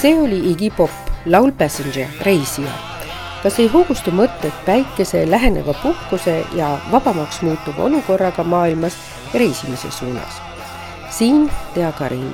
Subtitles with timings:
[0.00, 0.90] see oli Iggy Pop,
[1.26, 2.72] laul Passenger, reisija.
[3.42, 8.96] kas ei hoogustu mõtted päikese, läheneva puhkuse ja vabamaks muutuva olukorraga maailmas
[9.34, 10.40] reisimise suunas?
[11.10, 12.32] siin Tea Karin.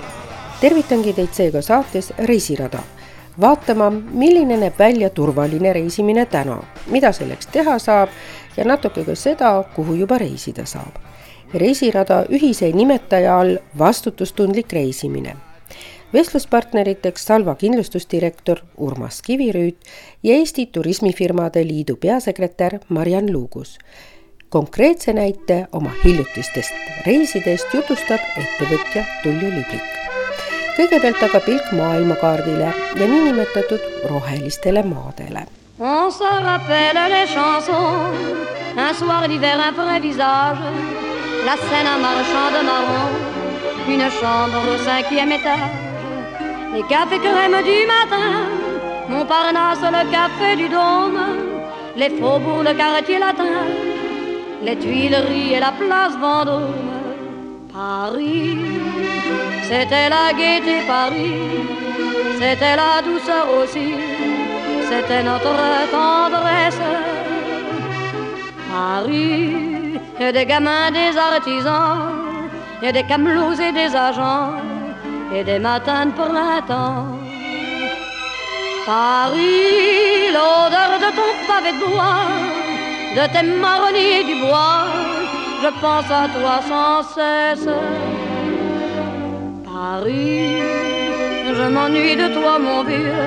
[0.61, 2.79] tervitangi teid seega saates Reisirada
[3.41, 8.09] vaatama, milline näeb välja turvaline reisimine täna, mida selleks teha saab
[8.57, 10.95] ja natuke ka seda, kuhu juba reisida saab.
[11.55, 15.37] reisirada ühise nimetaja all vastutustundlik reisimine
[16.17, 19.77] vestluspartneriteks Salva kindlustusdirektor Urmas Kivirüüt
[20.23, 23.79] ja Eesti Turismifirmade Liidu peasekretär Mariann Luugus.
[24.49, 26.73] konkreetse näite oma hiljutistest
[27.07, 29.89] reisidest jutustab ettevõtja Tulju Liblik.
[30.77, 35.47] kõigepealt aga pilk maailmakaardile ja niinimetatud rohelistele maadele
[35.79, 38.17] On se rappelle les chansons,
[38.77, 40.65] un soir d'hiver, un vrai visage,
[41.47, 43.11] la scène un marchand de marron,
[43.89, 45.86] une chambre au cinquième étage,
[46.73, 48.29] les cafés crème du matin,
[49.09, 51.21] Montparnasse, le café du Dôme,
[51.97, 53.65] les faubourgs, le quartier latin,
[54.63, 56.75] les Tuileries et la place Vendôme.
[57.73, 58.59] Paris,
[59.63, 61.35] c'était la gaieté Paris,
[62.41, 63.95] c'était la douceur aussi,
[64.89, 65.55] c'était notre
[65.91, 66.81] tendresse.
[68.73, 69.55] Paris,
[70.21, 72.13] et des gamins, des artisans,
[72.83, 74.53] et des camelots et des agents,
[75.35, 77.07] et des matins de printemps.
[78.87, 82.27] Paris, l'odeur de ton pavé de bois,
[83.17, 84.85] de tes marronniers du bois,
[85.63, 87.69] je pense à toi sans cesse.
[89.65, 90.63] Paris,
[91.59, 93.25] je m'ennuie de toi, mon vieux,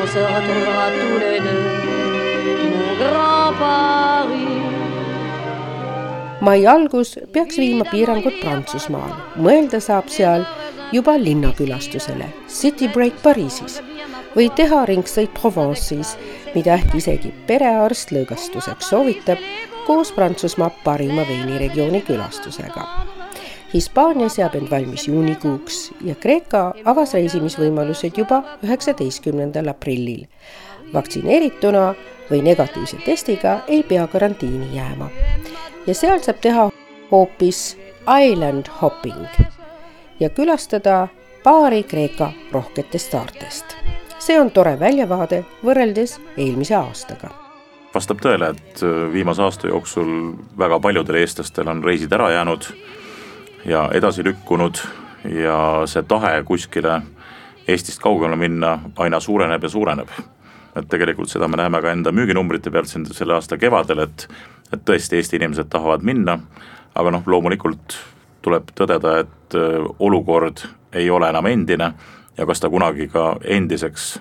[0.00, 1.68] on se retrouvera tous les deux,
[2.72, 4.60] mon grand Paris.
[6.40, 9.12] mai algus peaks viima piirangud Prantsusmaal,
[9.44, 10.46] mõelda saab seal
[10.92, 13.80] juba linnakülastusele, City Break Pariisis
[14.34, 16.16] või teha ringsõit Provence'is,
[16.54, 19.42] mida ehk isegi perearst lõõgastuseks soovitab
[19.86, 22.86] koos Prantsusmaa parima veiniregiooni külastusega.
[23.74, 30.26] Hispaania seab end valmis juunikuuks ja Kreeka avas reisimisvõimalused juba üheksateistkümnendal aprillil.
[30.92, 31.94] vaktsineerituna
[32.30, 35.10] või negatiivse testiga ei pea karantiini jääma
[35.86, 36.66] ja seal saab teha
[37.12, 37.76] hoopis
[38.06, 39.59] island hopping
[40.20, 41.08] ja külastada
[41.44, 43.76] paari Kreeka rohketest saartest.
[44.18, 47.30] see on tore väljavaade võrreldes eelmise aastaga
[47.94, 48.82] vastab tõele, et
[49.12, 52.68] viimase aasta jooksul väga paljudel eestlastel on reisid ära jäänud
[53.66, 54.78] ja edasi lükkunud
[55.24, 55.56] ja
[55.86, 57.00] see tahe kuskile
[57.68, 60.08] Eestist kaugemale minna aina suureneb ja suureneb.
[60.76, 64.28] et tegelikult seda me näeme ka enda müüginumbrite pealt siin selle aasta kevadel, et,
[64.72, 66.38] et tõesti Eesti inimesed tahavad minna,
[66.94, 67.96] aga noh, loomulikult
[68.42, 71.92] tuleb tõdeda, et öö, olukord ei ole enam endine
[72.36, 74.20] ja kas ta kunagi ka endiseks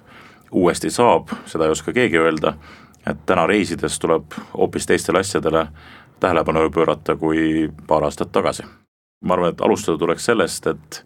[0.51, 2.53] uuesti saab, seda ei oska keegi öelda,
[3.07, 5.67] et täna reisides tuleb hoopis teistele asjadele
[6.19, 8.63] tähelepanu pöörata kui paar aastat tagasi.
[9.21, 11.05] ma arvan, et alustada tuleks sellest, et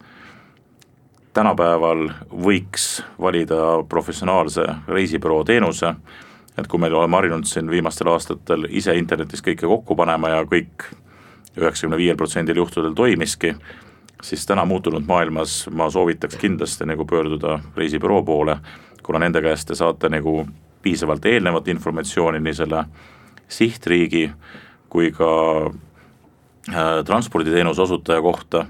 [1.34, 5.96] tänapäeval võiks valida professionaalse reisibüroo teenuse,
[6.58, 10.86] et kui me oleme harjunud siin viimastel aastatel ise internetis kõike kokku panema ja kõik
[11.58, 13.54] üheksakümne viiel protsendil juhtudel toimiski,
[14.24, 18.58] siis täna muutunud maailmas ma soovitaks kindlasti nagu pöörduda reisibüroo poole,
[19.04, 20.46] kuna nende käest te saate nagu
[20.82, 22.86] piisavalt eelnevat informatsiooni nii selle
[23.48, 24.28] sihtriigi
[24.90, 25.32] kui ka
[25.66, 28.66] äh, transporditeenuse osutaja kohta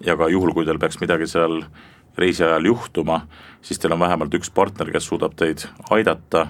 [0.00, 1.62] ja ka juhul, kui teil peaks midagi seal
[2.18, 3.24] reisi ajal juhtuma,
[3.62, 6.46] siis teil on vähemalt üks partner, kes suudab teid aidata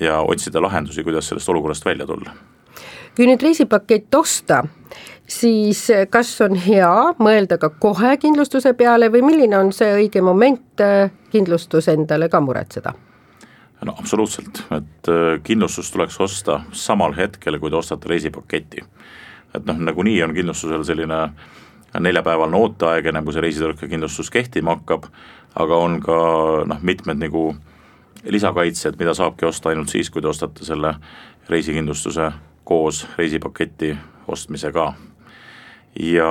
[0.00, 2.34] ja otsida lahendusi, kuidas sellest olukorrast välja tulla.
[3.14, 4.64] kui nüüd reisipakett osta,
[5.26, 10.80] siis kas on hea mõelda ka kohe kindlustuse peale või milline on see õige moment
[10.84, 12.94] äh, kindlustus endale ka muretseda?
[13.84, 18.84] no absoluutselt, et äh, kindlustus tuleks osta samal hetkel, kui te ostate reisipaketi.
[19.54, 21.28] et noh, nagunii on kindlustusel selline
[22.00, 25.06] neljapäevane ooteaeg, enne kui see reisitõrkekindlustus kehtima hakkab,
[25.54, 26.16] aga on ka
[26.66, 27.52] noh, mitmed nagu
[28.24, 30.94] lisakaitsed, mida saabki osta ainult siis, kui te ostate selle
[31.48, 32.30] reisikindlustuse
[32.64, 33.94] koos reisipaketi
[34.28, 34.92] ostmisega.
[36.00, 36.28] Ja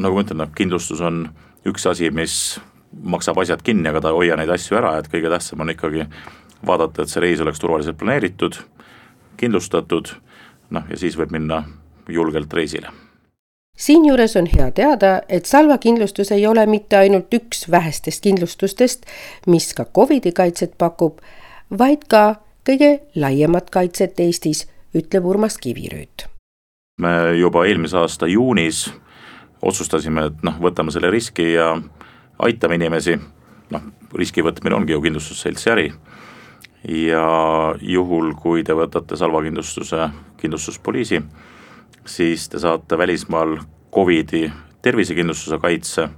[0.00, 1.26] nagu ma ütlen, noh kindlustus on
[1.68, 2.60] üks asi, mis
[2.90, 6.06] maksab asjad kinni, aga ta ei hoia neid asju ära, et kõige tähtsam on ikkagi
[6.66, 8.58] vaadata, et see reis oleks turvaliselt planeeritud,
[9.40, 10.14] kindlustatud,
[10.74, 11.62] noh ja siis võib minna
[12.08, 12.90] julgelt reisile
[13.80, 19.06] siinjuures on hea teada, et Salva kindlustus ei ole mitte ainult üks vähestest kindlustustest,
[19.46, 21.20] mis ka Covidi kaitset pakub,
[21.78, 26.28] vaid ka kõige laiemat kaitset Eestis, ütleb Urmas Kivirüüt.
[27.00, 28.88] Me juba eelmise aasta juunis
[29.62, 31.74] otsustasime, et noh, võtame selle riski ja
[32.40, 33.16] aitame inimesi,
[33.72, 33.86] noh,
[34.16, 35.90] riski võtmine ongi ju kindlustusseltsi äri.
[36.88, 37.24] Ja
[37.84, 40.06] juhul, kui te võtate Salva kindlustuse
[40.40, 41.20] kindlustuspoliisi,
[42.08, 43.58] siis te saate välismaal
[43.92, 44.46] Covidi
[44.80, 46.08] tervisekindlustuse kaitse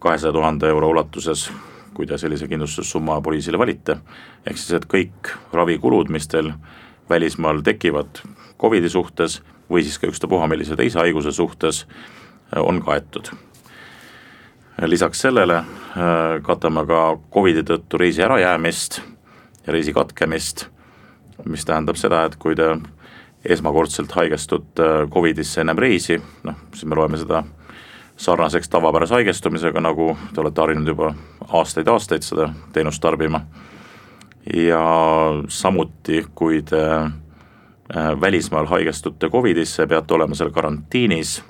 [0.00, 1.50] kahesaja tuhande euro ulatuses,
[1.94, 3.98] kui te sellise kindlustussumma poliisile valite,
[4.46, 6.54] ehk siis, et kõik ravikulud, mis teil
[7.10, 8.24] välismaal tekivad
[8.60, 11.86] Covidi suhtes või siis ka ükstapuha millise teise haiguse suhtes,
[12.56, 13.30] on kaetud.
[14.82, 19.00] lisaks sellele äh, katame ka Covidi tõttu reisi ärajäämist
[19.66, 20.66] ja reisi katkemist,
[21.44, 22.76] mis tähendab seda, et kui te
[23.44, 27.44] esmakordselt haigestute äh, Covidisse ennem reisi, noh, siis me loeme seda
[28.16, 31.14] sarnaseks tavapärase haigestumisega, nagu te olete harjunud juba
[31.48, 33.40] aastaid-aastaid seda teenust tarbima.
[34.54, 34.84] ja
[35.48, 37.12] samuti, kui te äh,
[38.20, 41.42] välismaal haigestute Covidisse, peate olema seal karantiinis,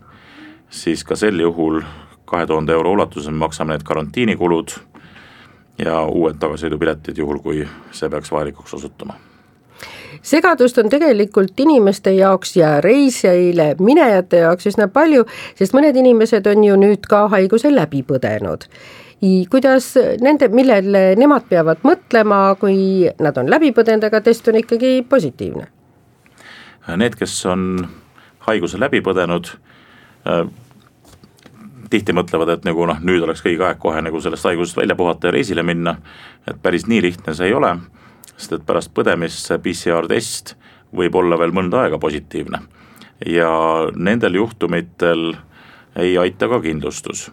[0.70, 1.82] siis ka sel juhul
[2.24, 4.74] kahe tuhande euro ulatuses me maksame need karantiinikulud
[5.78, 9.14] ja uued tagasõidupiletid, juhul kui see peaks vajalikuks osutuma.
[10.22, 15.26] Segadust on tegelikult inimeste jaoks ja reisijaile, minejate jaoks üsna palju,
[15.58, 18.66] sest mõned inimesed on ju nüüd ka haiguse läbi põdenud.
[19.50, 24.98] Kuidas nende, millele nemad peavad mõtlema, kui nad on läbi põdenud, aga test on ikkagi
[25.08, 25.73] positiivne?
[26.88, 27.88] Need, kes on
[28.44, 29.48] haiguse läbi põdenud
[30.28, 30.44] äh,,
[31.90, 35.28] tihti mõtlevad, et nagu noh, nüüd oleks õige aeg kohe nagu sellest haigusest välja puhata
[35.28, 35.96] ja reisile minna,
[36.48, 37.76] et päris nii lihtne see ei ole
[38.36, 40.54] sest et pärast põdemist see PCR-test
[40.94, 42.60] võib olla veel mõnda aega positiivne.
[43.26, 43.50] ja
[43.94, 45.36] nendel juhtumitel
[45.96, 47.30] ei aita ka kindlustus.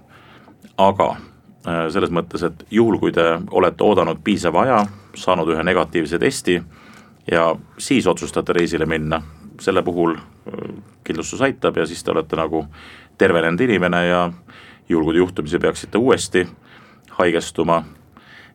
[0.78, 1.10] aga
[1.68, 6.62] äh, selles mõttes, et juhul, kui te olete oodanud piisava aja, saanud ühe negatiivse testi
[7.32, 9.22] ja siis otsustate reisile minna,
[9.62, 10.74] selle puhul äh,
[11.04, 12.66] kindlustus aitab ja siis te olete nagu
[13.18, 14.22] tervenenud inimene ja
[14.90, 16.48] juhul, kui te juhtumisi peaksite uuesti
[17.18, 17.84] haigestuma,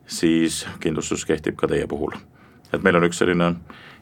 [0.07, 2.15] siis kindlustus kehtib ka teie puhul.
[2.73, 3.53] Et meil on üks selline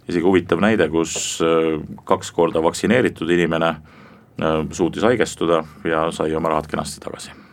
[0.09, 6.53] isegi huvitav näide, kus äh, kaks korda vaktsineeritud inimene äh, suutis haigestuda ja sai oma
[6.53, 7.44] rahad kenasti tagasi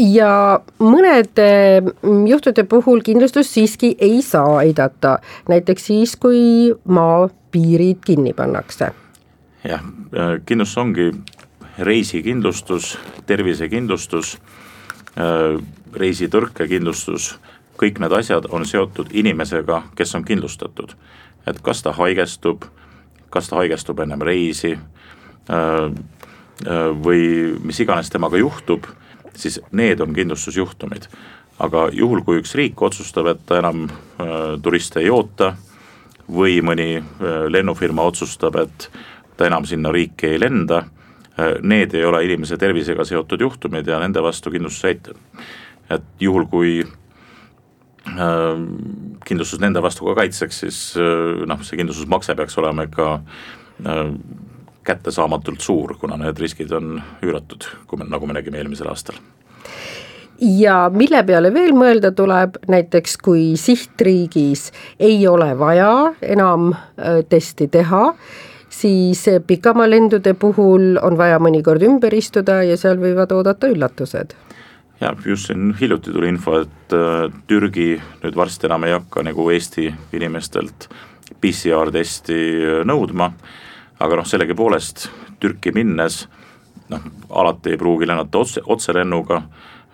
[0.00, 8.32] ja mõnede mm, juhtude puhul kindlustus siiski ei saa aidata, näiteks siis, kui maapiirid kinni
[8.32, 8.92] pannakse.
[9.64, 9.84] jah,
[10.16, 11.10] äh, kindlustus ongi
[11.78, 14.38] reisikindlustus, tervisekindlustus,
[15.96, 17.30] reisitõrkekindlustus
[17.80, 20.94] kõik need asjad on seotud inimesega, kes on kindlustatud.
[21.46, 22.64] et kas ta haigestub,
[23.32, 27.22] kas ta haigestub ennem reisi äh, äh, või
[27.64, 28.84] mis iganes temaga juhtub,
[29.36, 31.08] siis need on kindlustusjuhtumid.
[31.60, 35.54] aga juhul, kui üks riik otsustab, et ta enam äh, turiste ei oota
[36.30, 37.02] või mõni
[37.50, 38.86] lennufirma otsustab, et
[39.36, 40.84] ta enam sinna riiki ei lenda,
[41.62, 45.16] need ei ole inimese tervisega seotud juhtumid ja nende vastu kindlustus aitab.
[45.90, 46.84] et juhul, kui
[48.08, 48.60] Äh,
[49.28, 53.08] kindlustus nende vastu ka kaitseks, siis äh, noh, see kindlustusmakse peaks olema ikka
[53.84, 54.00] äh,
[54.84, 59.20] kättesaamatult suur, kuna need riskid on üüratud, kui me, nagu me nägime eelmisel aastal.
[60.40, 66.70] Ja mille peale veel mõelda tuleb, näiteks kui sihtriigis ei ole vaja enam
[67.28, 68.06] testi teha,
[68.72, 74.32] siis pikamaalendude puhul on vaja mõnikord ümber istuda ja seal võivad oodata üllatused.
[75.00, 79.46] Jah, just siin hiljuti tuli info, et äh, Türgi nüüd varsti enam ei hakka nagu
[79.48, 80.90] Eesti inimestelt
[81.40, 83.30] PCR testi äh, nõudma,
[84.00, 85.08] aga noh, sellegipoolest
[85.40, 86.24] Türki minnes
[86.90, 89.42] noh, alati ei pruugi lennata otse, otselennuga,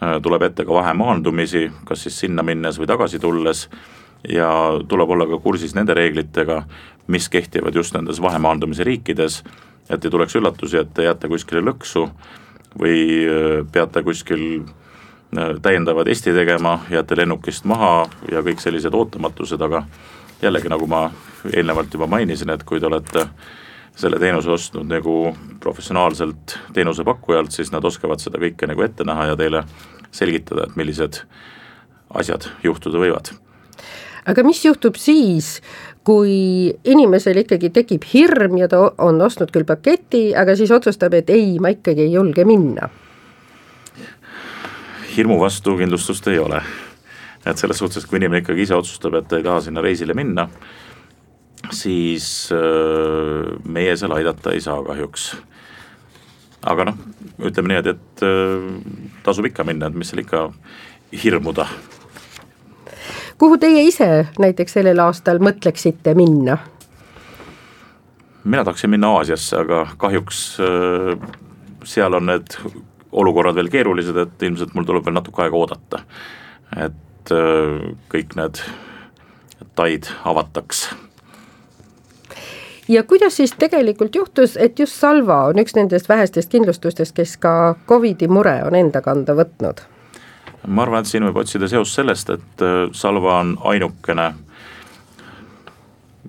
[0.03, 3.67] äh, tuleb ette ka vahemaandumisi, kas siis sinna minnes või tagasi tulles
[4.29, 4.49] ja
[4.89, 6.63] tuleb olla ka kursis nende reeglitega,
[7.07, 9.43] mis kehtivad just nendes vahemaandumise riikides,
[9.91, 12.09] et ei tuleks üllatusi, et te jääte kuskile lõksu
[12.81, 12.99] või
[13.73, 14.67] peate kuskil
[15.39, 19.83] Äh, täiendava testi tegema, jääte lennukist maha ja kõik sellised ootamatused, aga
[20.43, 21.09] jällegi, nagu ma
[21.51, 23.25] eelnevalt juba mainisin, et kui te olete
[23.97, 25.17] selle teenuse ostnud nagu
[25.61, 29.65] professionaalselt teenusepakkujalt, siis nad oskavad seda kõike nagu ette näha ja teile
[30.15, 31.23] selgitada, et millised
[32.15, 33.33] asjad juhtuda võivad.
[34.27, 35.61] aga mis juhtub siis,
[36.05, 41.31] kui inimesel ikkagi tekib hirm ja ta on ostnud küll paketi, aga siis otsustab, et
[41.31, 42.91] ei, ma ikkagi ei julge minna
[45.17, 46.63] hirmu vastu kindlustust ei ole.
[47.47, 50.49] et selles suhtes, kui inimene ikkagi ise otsustab, et ta ei taha sinna reisile minna,
[51.75, 55.37] siis äh, meie seal aidata ei saa kahjuks.
[56.67, 56.97] aga noh,
[57.39, 60.49] ütleme niimoodi, et äh, tasub ikka minna, et mis seal ikka
[61.23, 61.67] hirmuda.
[63.39, 66.59] kuhu teie ise näiteks sellel aastal mõtleksite minna?
[68.45, 71.29] mina tahaksin minna Aasiasse, aga kahjuks äh,
[71.85, 72.59] seal on need
[73.13, 76.03] olukorrad veel keerulised, et ilmselt mul tuleb veel natuke aega oodata.
[76.77, 77.31] et
[78.13, 78.61] kõik need
[79.77, 80.89] taid avataks.
[82.89, 87.75] Ja kuidas siis tegelikult juhtus, et just Salva on üks nendest vähestest kindlustustest, kes ka
[87.89, 89.85] Covidi mure on enda kanda võtnud?
[90.67, 94.33] ma arvan, et siin võib otsida seost sellest, et äh, Salva on ainukene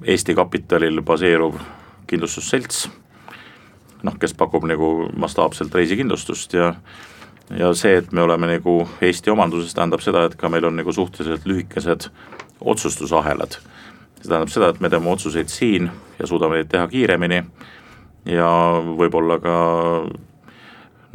[0.05, 1.57] Eesti kapitalil baseeruv
[2.07, 2.85] kindlustusselts
[4.03, 6.73] noh, kes pakub nagu mastaapselt reisikindlustust ja
[7.57, 10.91] ja see, et me oleme nagu Eesti omanduses, tähendab seda, et ka meil on nagu
[10.91, 12.09] suhteliselt lühikesed
[12.59, 13.55] otsustusahelad.
[14.21, 17.43] See tähendab seda, et me teeme otsuseid siin ja suudame neid teha kiiremini
[18.27, 18.49] ja
[18.97, 19.57] võib-olla ka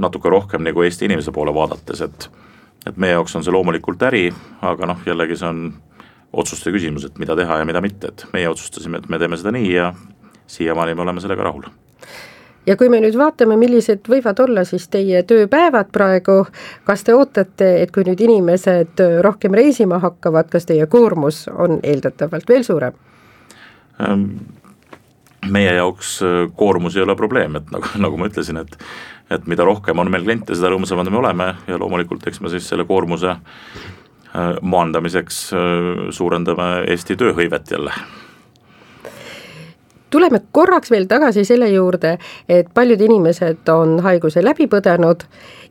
[0.02, 2.30] natuke rohkem nagu Eesti inimese poole vaadates, et
[2.86, 4.24] et meie jaoks on see loomulikult äri,
[4.66, 5.60] aga noh, jällegi see on
[6.32, 9.52] otsuste küsimus, et mida teha ja mida mitte, et meie otsustasime, et me teeme seda
[9.54, 9.92] nii ja
[10.50, 11.68] siiamaani me oleme sellega rahul
[12.66, 16.42] ja kui me nüüd vaatame, millised võivad olla siis teie tööpäevad praegu,
[16.86, 22.48] kas te ootate, et kui nüüd inimesed rohkem reisima hakkavad, kas teie koormus on eeldatavalt
[22.48, 22.98] veel suurem?
[24.02, 24.28] Ähm,
[25.50, 28.78] meie jaoks äh, koormus ei ole probleem, et nagu, nagu ma ütlesin, et
[29.32, 32.66] et mida rohkem on meil kliente, seda rõõmsamad me oleme ja loomulikult eks me siis
[32.68, 37.96] selle koormuse äh, maandamiseks äh, suurendame Eesti tööhõivet jälle
[40.12, 42.16] tuleme korraks veel tagasi selle juurde,
[42.48, 45.24] et paljud inimesed on haiguse läbi põdenud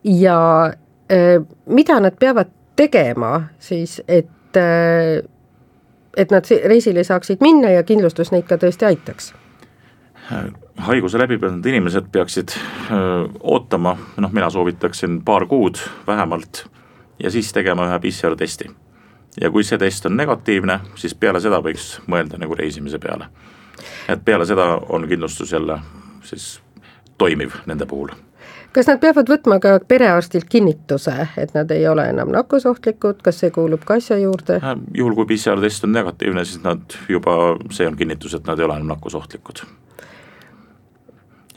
[0.03, 5.21] ja äh, mida nad peavad tegema siis, et äh,
[6.17, 9.33] et nad reisile saaksid minna ja kindlustus neid ka tõesti aitaks?
[10.81, 16.65] haiguse läbi põdenud inimesed peaksid öö, äh, ootama, noh mina soovitaksin paar kuud vähemalt
[17.19, 18.71] ja siis tegema ühe PCR testi.
[19.41, 23.27] ja kui see test on negatiivne, siis peale seda võiks mõelda nagu reisimise peale
[24.09, 25.79] et peale seda on kindlustus jälle
[26.23, 26.59] siis
[27.17, 28.13] toimiv nende puhul
[28.75, 33.51] kas nad peavad võtma ka perearstilt kinnituse, et nad ei ole enam nakkusohtlikud, kas see
[33.51, 34.61] kuulub ka asja juurde?
[34.95, 38.67] Juhul, kui PCR test on negatiivne, siis nad juba, see on kinnitus, et nad ei
[38.67, 39.65] ole enam nakkusohtlikud.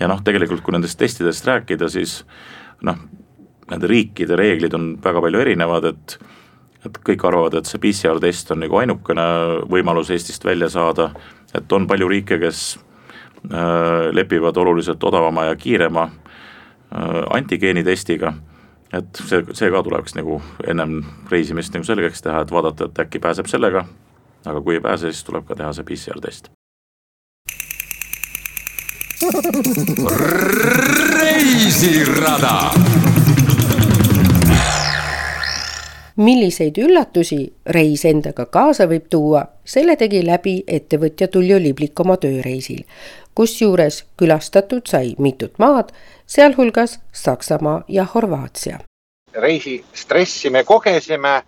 [0.00, 2.24] ja noh, tegelikult kui nendest testidest rääkida, siis
[2.82, 2.98] noh,
[3.70, 6.18] nende riikide reeglid on väga palju erinevad, et
[6.84, 9.22] et kõik arvavad, et see PCR test on nagu ainukene
[9.72, 11.14] võimalus Eestist välja saada
[11.54, 12.62] et on palju riike, kes
[13.52, 18.32] äh, lepivad oluliselt odavama ja kiirema äh, antigeenitestiga,
[18.92, 23.22] et see, see ka tuleks nagu ennem reisimist nagu selgeks teha, et vaadata, et äkki
[23.22, 23.86] pääseb sellega,
[24.44, 26.50] aga kui ei pääse, siis tuleb ka teha see PCR test.
[31.14, 32.54] reisirada
[36.16, 42.84] milliseid üllatusi reis endaga kaasa võib tuua, selle tegi läbi ettevõtja Tullio Liblik oma tööreisil,
[43.34, 45.90] kusjuures külastatud sai mitut maad,
[46.26, 48.78] sealhulgas Saksamaa ja Horvaatia.
[49.34, 51.42] reisi stressi me kogesime,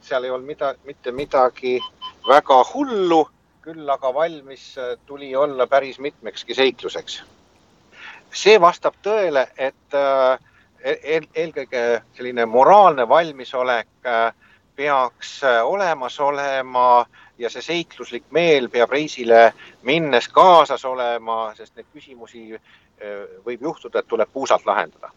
[0.00, 1.78] seal ei olnud mida, mitte midagi
[2.28, 3.28] väga hullu,
[3.62, 4.74] küll aga valmis
[5.06, 7.22] tuli olla päris mitmekski seikluseks.
[8.34, 10.38] see vastab tõele, et äh,
[10.84, 14.32] eel, eelkõige selline moraalne valmisolek äh,
[14.76, 17.06] peaks äh, olemas olema
[17.38, 22.58] ja see seikluslik meel peab reisile minnes kaasas olema, sest neid küsimusi
[23.46, 25.10] võib juhtuda, et tuleb puusalt lahendada.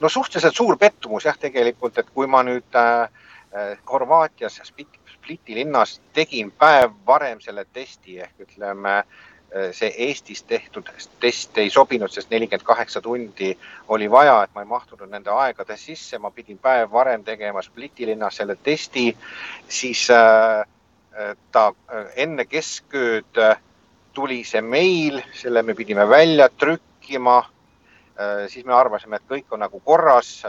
[0.00, 3.06] no suhteliselt suur pettumus jah, tegelikult, et kui ma nüüd äh,
[3.90, 9.04] Horvaatias Spliti linnas tegin päev varem selle testi ehk ütleme
[9.72, 10.88] see Eestis tehtud
[11.20, 13.52] test ei sobinud, sest nelikümmend kaheksa tundi
[13.88, 18.06] oli vaja, et ma ei mahtunud nende aegade sisse, ma pidin päev varem tegema Spliti
[18.06, 19.06] linnas selle testi,
[19.68, 20.66] siis äh,
[21.52, 21.70] ta
[22.16, 23.40] enne keskööd
[24.16, 27.44] tuli see meil, selle me pidime välja trükkima.
[28.48, 30.42] siis me arvasime, et kõik on nagu korras.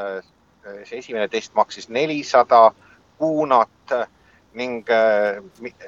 [0.84, 2.72] see esimene test maksis nelisada
[3.18, 3.94] kuunat
[4.54, 4.88] ning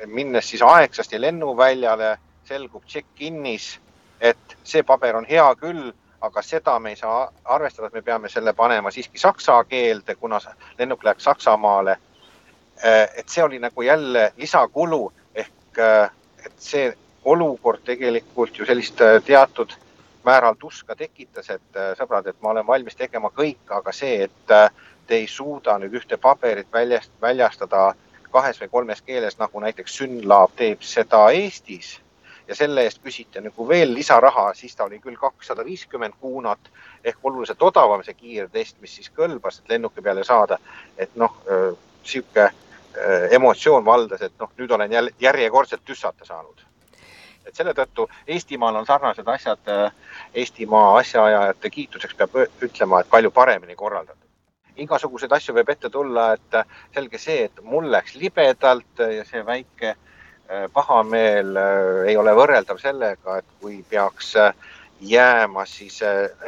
[0.08, 2.18] minnes siis aegsasti lennuväljale,
[2.50, 3.78] selgub check-in'is,
[4.22, 5.92] et see paber on hea küll,
[6.22, 10.40] aga seda me ei saa arvestada, et me peame selle panema siiski saksa keelde, kuna
[10.78, 11.98] lennuk läheb Saksamaale.
[12.86, 16.10] Äh, et see oli nagu jälle lisakulu ehk äh,
[16.46, 16.92] et see
[17.26, 19.76] olukord tegelikult ju sellist äh, teatud
[20.24, 24.74] määral tuska tekitas, et sõbrad, et ma olen valmis tegema kõik, aga see, et
[25.08, 27.94] te ei suuda nüüd ühte paberit väljast, väljastada
[28.32, 31.96] kahes või kolmes keeles, nagu näiteks Synlab teeb seda Eestis
[32.50, 36.72] ja selle eest küsiti nagu veel lisaraha, siis ta oli küll kakssada viiskümmend kuunat
[37.04, 40.58] ehk oluliselt odavam see kiirtest, mis siis kõlbas, et lennuki peale saada.
[40.98, 41.36] et noh,
[42.04, 42.50] sihuke
[42.98, 46.66] Äh, emotsioon valdas, et noh, nüüd olen jälle järjekordselt tüssata saanud.
[47.46, 49.92] et selle tõttu Eestimaal on sarnased asjad, äh,
[50.34, 54.26] Eestimaa asjaajajate kiituseks peab ütlema, et palju paremini korraldatud.
[54.76, 59.46] igasuguseid asju võib ette tulla, et äh, selge see, et mul läks libedalt ja see
[59.46, 59.96] väike
[60.74, 61.58] pahameel
[62.08, 64.34] ei ole võrreldav sellega, et kui peaks
[65.00, 66.00] jääma siis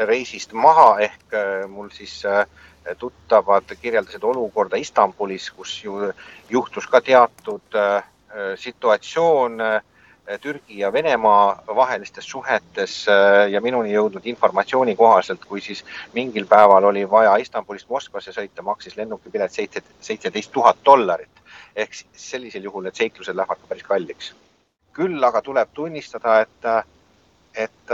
[0.10, 1.36] reisist maha ehk
[1.70, 2.24] mul siis
[2.98, 6.12] tuttavad kirjeldasid olukorda Istanbulis, kus ju
[6.50, 7.78] juhtus ka teatud
[8.58, 9.62] situatsioon
[10.42, 13.06] Türgi ja Venemaa vahelistes suhetes
[13.52, 18.96] ja minuni jõudnud informatsiooni kohaselt, kui siis mingil päeval oli vaja Istanbulist Moskvasse sõita, maksis
[18.98, 21.41] lennukipilet seitse, seitseteist tuhat dollarit.
[21.76, 24.34] Ehk sellisel juhul need seiklused lähevad ka päris kalliks.
[24.94, 26.66] küll aga tuleb tunnistada, et,
[27.56, 27.94] et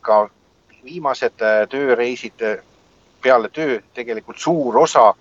[0.00, 0.28] ka
[0.84, 2.44] viimased tööreisid
[3.22, 5.14] peale töö tegelikult suur osa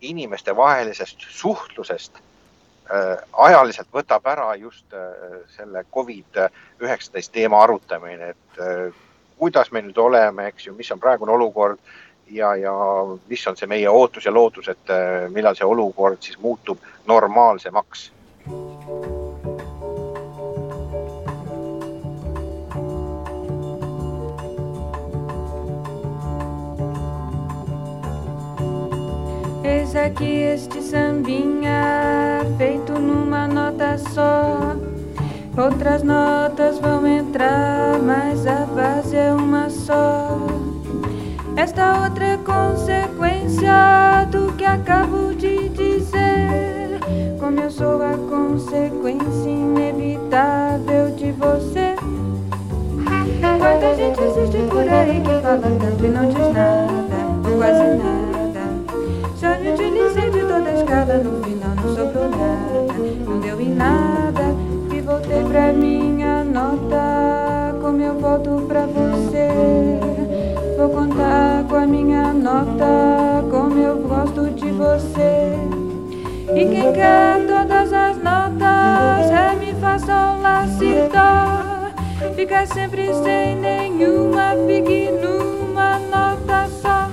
[0.00, 6.40] inimestevahelisest suhtlusest äh, ajaliselt võtab ära just äh, selle Covid
[6.80, 8.92] üheksateist teema arutamine, et äh,
[9.38, 11.80] kuidas me nüüd oleme, eks ju, mis on praegune olukord
[12.30, 12.72] ja, ja
[13.28, 14.92] mis on see meie ootus ja lootus, et
[15.32, 18.10] millal see olukord siis muutub normaalsemaks.
[29.64, 34.74] Eis aqui este sambinha feito numa nota só.
[35.58, 40.25] Outras notas vão entrar, mas a base é uma só.
[41.76, 46.98] Esta outra consequência do que acabo de dizer.
[47.38, 51.94] Como eu sou a consequência inevitável de você.
[53.58, 56.88] Quanta gente existe por aí que fala tanto e não diz nada,
[57.58, 58.62] quase nada.
[59.38, 62.86] Já me utilizei de toda a escada, no final não sobrou nada,
[63.26, 64.44] não deu em nada.
[64.94, 70.05] E voltei pra minha nota, como eu volto pra você.
[70.76, 75.54] Vou contar com a minha nota, como eu gosto de você.
[76.54, 82.32] E quem quer todas as notas, é mi, fá, sol, lá, si, dó.
[82.34, 87.06] Fica sempre sem nenhuma, fique numa nota só.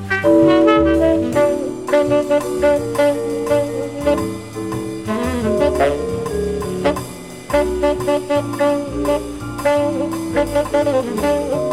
[10.75, 11.72] Other notes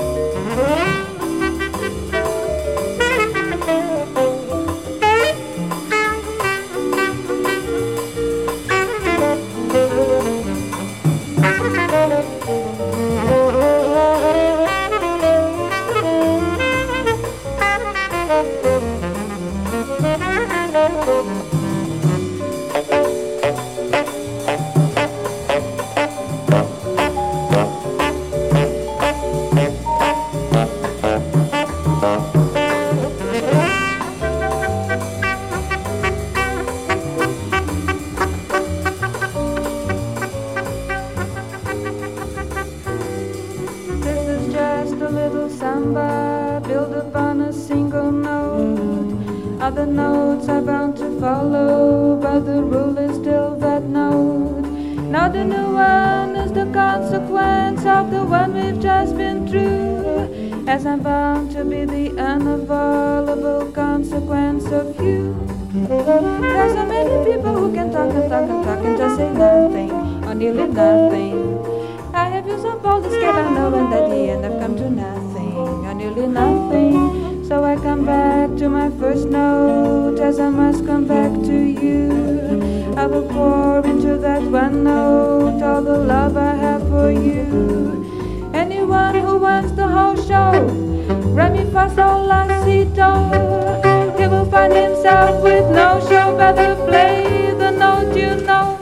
[95.10, 98.78] himself with no show, better play the note you know.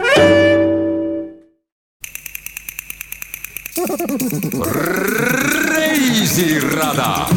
[5.75, 7.29] reisirada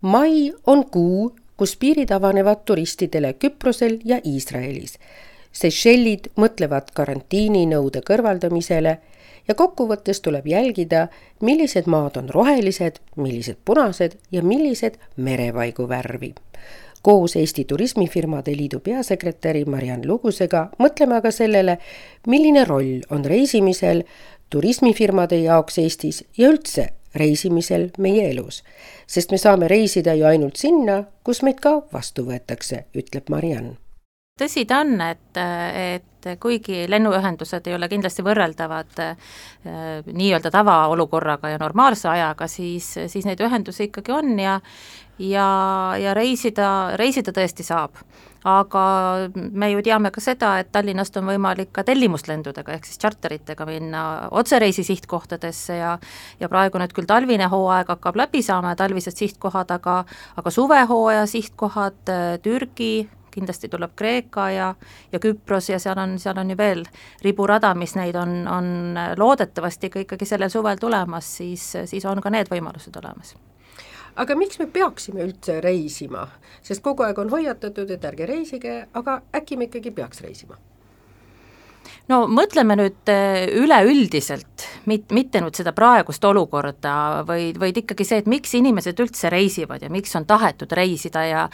[0.00, 4.98] mai on kuu, kus piirid avanevad turistidele Küprosel ja Iisraelis.
[5.54, 8.98] Seychellid mõtlevad karantiininõude kõrvaldamisele
[9.48, 11.08] ja kokkuvõttes tuleb jälgida,
[11.40, 16.34] millised maad on rohelised, millised punased ja millised merevaigu värvi.
[17.02, 21.78] koos Eesti Turismifirmade Liidu peasekretäri Mariann Lugusega mõtleme aga sellele,
[22.26, 24.02] milline roll on reisimisel
[24.50, 28.62] turismifirmade jaoks Eestis ja üldse reisimisel meie elus.
[29.06, 33.76] sest me saame reisida ju ainult sinna, kus meid ka vastu võetakse, ütleb Mariann.
[34.40, 39.30] Tõsi ta on, et, et kuigi lennuühendused ei ole kindlasti võrreldavad äh,
[40.10, 44.58] nii-öelda tavaolukorraga ja normaalse ajaga, siis, siis neid ühendusi ikkagi on ja
[45.22, 45.46] ja,
[46.00, 48.00] ja reisida, reisida tõesti saab.
[48.44, 48.80] Aga
[49.32, 54.02] me ju teame ka seda, et Tallinnast on võimalik ka tellimuslendudega ehk siis tšarteritega minna
[54.34, 55.94] otsereisi sihtkohtadesse ja
[56.42, 60.02] ja praegu nüüd küll talvine hooaeg hakkab läbi saama ja talvised sihtkohad, aga
[60.36, 62.02] aga suvehooaja sihtkohad,
[62.42, 64.68] Türgi, kindlasti tuleb Kreeka ja,
[65.12, 66.84] ja Küpros ja seal on, seal on ju veel
[67.24, 68.70] riburada, mis neid on, on
[69.18, 73.34] loodetavasti ka ikkagi sellel suvel tulemas, siis, siis on ka need võimalused olemas
[74.16, 76.28] aga miks me peaksime üldse reisima,
[76.62, 80.58] sest kogu aeg on hoiatatud, et ärge reisige, aga äkki me ikkagi peaks reisima?
[82.08, 88.22] No mõtleme nüüd äh, üleüldiselt, mit-, mitte nüüd seda praegust olukorda, vaid, vaid ikkagi see,
[88.22, 91.44] et miks inimesed üldse reisivad ja miks on tahetud reisida ja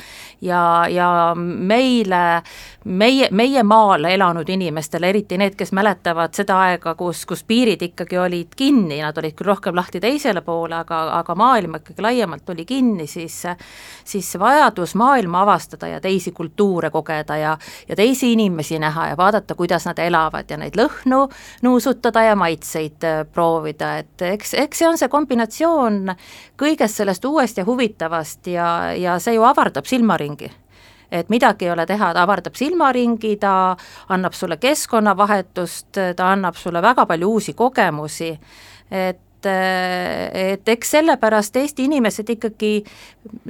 [0.40, 2.42] ja, ja meile,
[2.84, 8.18] meie, meie maal elanud inimestele, eriti need, kes mäletavad seda aega, kus, kus piirid ikkagi
[8.18, 12.66] olid kinni, nad olid küll rohkem lahti teisele poole, aga, aga maailm ikkagi laiemalt oli
[12.68, 13.42] kinni, siis
[14.04, 17.56] siis vajadus maailma avastada ja teisi kultuure kogeda ja
[17.88, 21.24] ja teisi inimesi näha ja vaadata, kuidas nad elavad, elavad ja neid lõhnu
[21.64, 26.12] nuusutada ja maitseid äh, proovida, et eks, eks see on see kombinatsioon
[26.60, 30.50] kõigest sellest uuest ja huvitavast ja, ja see ju avardab silmaringi.
[31.10, 33.74] Et midagi ei ole teha, ta avardab silmaringi, ta
[34.14, 38.36] annab sulle keskkonnavahetust, ta annab sulle väga palju uusi kogemusi,
[38.90, 42.82] et et eks sellepärast Eesti inimesed ikkagi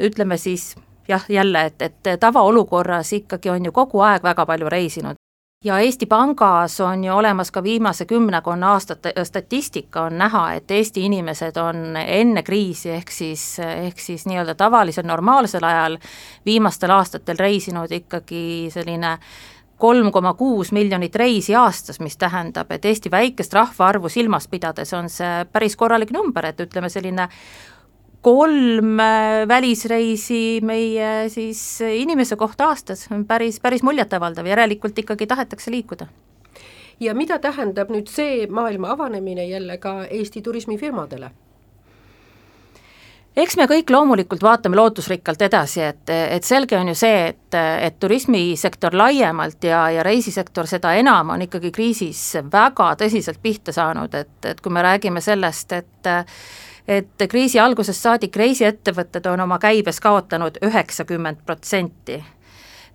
[0.06, 0.76] ütleme siis
[1.10, 5.19] jah, jälle, et, et tavaolukorras ikkagi on ju kogu aeg väga palju reisinud
[5.64, 11.04] ja Eesti Pangas on ju olemas ka viimase kümnekonna aastate statistika, on näha, et Eesti
[11.04, 15.98] inimesed on enne kriisi, ehk siis, ehk siis nii-öelda tavalisel normaalsel ajal
[16.46, 19.18] viimastel aastatel reisinud ikkagi selline
[19.76, 25.12] kolm koma kuus miljonit reisi aastas, mis tähendab, et Eesti väikest rahvaarvu silmas pidades on
[25.12, 27.28] see päris korralik number, et ütleme, selline
[28.22, 36.06] kolm äh, välisreisi meie siis inimese kohta aastas, päris, päris muljetavaldav, järelikult ikkagi tahetakse liikuda.
[37.00, 41.30] ja mida tähendab nüüd see maailma avanemine jälle ka Eesti turismifirmadele?
[43.36, 47.98] eks me kõik loomulikult vaatame lootusrikkalt edasi, et, et selge on ju see, et, et
[48.00, 54.34] turismisektor laiemalt ja, ja reisisektor seda enam on ikkagi kriisis väga tõsiselt pihta saanud, et,
[54.44, 56.12] et kui me räägime sellest, et
[56.90, 62.18] et kriisi algusest saadik reisiettevõtted on oma käibes kaotanud üheksakümmend protsenti.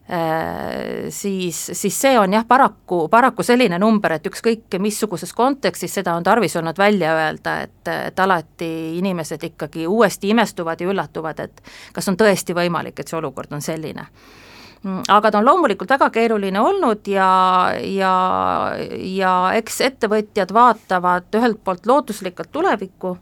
[0.05, 6.13] Äh, siis, siis see on jah, paraku, paraku selline number, et ükskõik missuguses kontekstis seda
[6.13, 11.63] on tarvis olnud välja öelda, et, et alati inimesed ikkagi uuesti imestuvad ja üllatuvad, et
[11.93, 14.05] kas on tõesti võimalik, et see olukord on selline.
[14.85, 17.29] Aga ta on loomulikult väga keeruline olnud ja,
[17.89, 18.11] ja,
[18.93, 23.15] ja eks ettevõtjad vaatavad ühelt poolt lootuslikult tulevikku,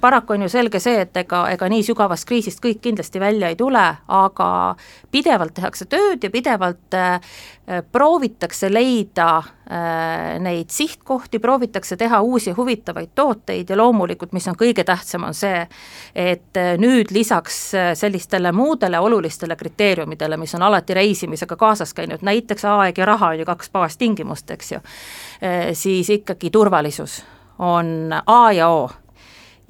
[0.00, 3.56] paraku on ju selge see, et ega, ega nii sügavast kriisist kõik kindlasti välja ei
[3.56, 4.50] tule, aga
[5.10, 7.20] pidevalt tehakse tööd ja pidevalt äh,
[7.92, 14.84] proovitakse leida äh, neid sihtkohti, proovitakse teha uusi huvitavaid tooteid ja loomulikult, mis on kõige
[14.84, 15.66] tähtsam, on see,
[16.14, 22.24] et äh, nüüd lisaks äh, sellistele muudele olulistele kriteeriumidele, mis on alati reisimisega kaasas käinud,
[22.26, 24.82] näiteks aeg ja raha on ju kaks baastingimust, eks ju,
[25.44, 27.22] äh, siis ikkagi turvalisus
[27.60, 28.90] on A ja O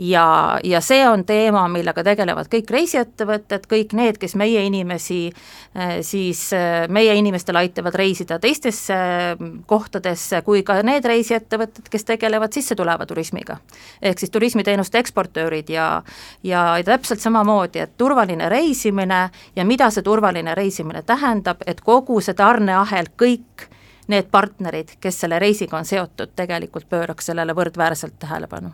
[0.00, 5.98] ja, ja see on teema, millega tegelevad kõik reisiettevõtted, kõik need, kes meie inimesi eh,
[6.06, 8.96] siis, eh, meie inimestel aitavad reisida teistesse
[9.34, 13.58] mm, kohtadesse, kui ka need reisiettevõtted, kes tegelevad sissetuleva turismiga.
[14.02, 16.02] ehk siis turismiteenuste eksportöörid ja,
[16.42, 19.22] ja täpselt samamoodi, et turvaline reisimine
[19.56, 23.68] ja mida see turvaline reisimine tähendab, et kogu see tarneahel, kõik
[24.08, 28.72] need partnerid, kes selle reisiga on seotud, tegelikult pööraks sellele võrdväärselt tähelepanu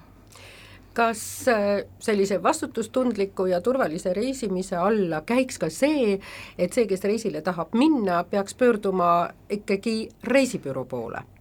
[0.96, 1.20] kas
[1.52, 6.16] äh, sellise vastutustundliku ja turvalise reisimise alla käiks ka see,
[6.58, 11.35] et see, kes reisile tahab minna, peaks pöörduma ikkagi reisibüroo poole?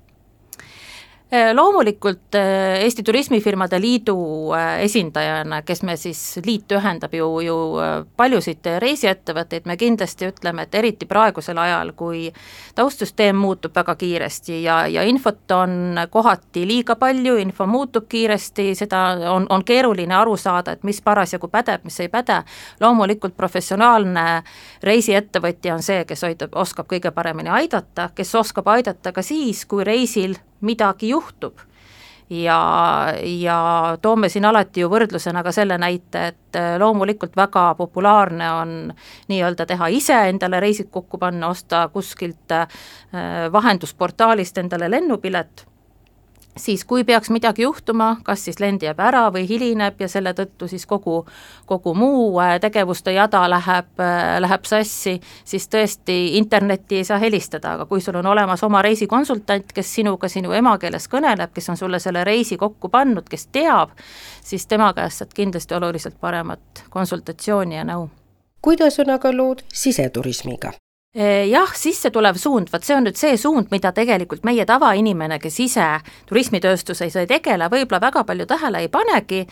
[1.35, 7.55] Äh, loomulikult äh, Eesti Turismifirmade Liidu äh, esindajana, kes me siis, liit ühendab ju, ju
[8.15, 12.29] paljusid reisiettevõtteid, me kindlasti ütleme, et eriti praegusel ajal, kui
[12.77, 19.03] taustsüsteem muutub väga kiiresti ja, ja infot on kohati liiga palju, info muutub kiiresti, seda
[19.33, 22.43] on, on keeruline aru saada, et mis parasjagu pädeb, mis ei päde,
[22.79, 24.43] loomulikult professionaalne
[24.83, 29.83] reisiettevõtja on see, kes hoidab, oskab kõige paremini aidata, kes oskab aidata ka siis, kui
[29.83, 31.59] reisil midagi juhtub.
[32.29, 32.57] ja,
[33.21, 33.57] ja
[34.01, 38.71] toome siin alati ju võrdlusena ka selle näite, et äh, loomulikult väga populaarne on
[39.29, 42.67] nii-öelda teha ise endale reisid kokku panna, osta kuskilt äh,
[43.53, 45.67] vahendusportaalist endale lennupilet
[46.57, 50.67] siis kui peaks midagi juhtuma, kas siis lend jääb ära või hilineb ja selle tõttu
[50.71, 51.25] siis kogu,
[51.65, 57.75] kogu muu äh, tegevuste jada läheb, äh, läheb sassi, siis tõesti internetti ei saa helistada,
[57.75, 61.99] aga kui sul on olemas oma reisikonsultant, kes sinuga sinu emakeeles kõneleb, kes on sulle
[61.99, 63.95] selle reisi kokku pannud, kes teab,
[64.43, 68.07] siis tema käest saad kindlasti oluliselt paremat konsultatsiooni ja nõu
[68.65, 70.71] kuidas on aga lood siseturismiga?
[71.15, 75.59] Jah, sisse tulev suund, vot see on nüüd see suund, mida tegelikult meie tavainimene, kes
[75.63, 75.85] ise
[76.27, 79.45] turismitööstuses ei tegele, võib-olla väga palju tähele ei panegi,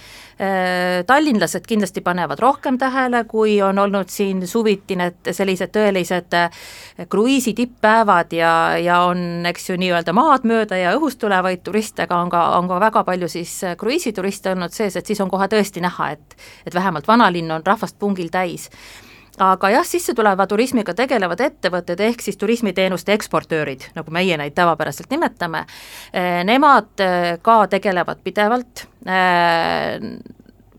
[1.07, 6.67] tallinlased kindlasti panevad rohkem tähele, kui on olnud siin suviti need sellised tõelised eh,
[7.07, 8.51] kruiisi tipppäevad ja,
[8.83, 12.67] ja on, eks ju, nii-öelda maad mööda ja õhust tulevaid turiste, aga on ka, on
[12.67, 16.75] ka väga palju siis kruiisituriste olnud sees, et siis on kohe tõesti näha, et et
[16.75, 18.67] vähemalt vanalinn on rahvast pungil täis
[19.41, 25.65] aga jah, sissetuleva turismiga tegelevad ettevõtted, ehk siis turismiteenuste eksportöörid, nagu meie neid tavapäraselt nimetame,
[26.13, 29.99] eh, nemad eh, ka tegelevad pidevalt, eh,